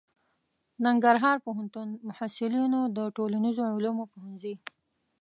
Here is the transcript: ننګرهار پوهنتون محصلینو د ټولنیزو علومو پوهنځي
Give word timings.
ننګرهار 0.85 1.37
پوهنتون 1.45 1.87
محصلینو 2.07 2.81
د 2.97 2.99
ټولنیزو 3.15 3.63
علومو 3.75 4.03
پوهنځي 4.11 4.53